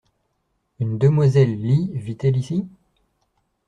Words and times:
Une 0.79 0.97
demoiselle 0.97 1.61
Lee 1.61 1.91
vit-elle 1.93 2.35
ici? 2.35 2.67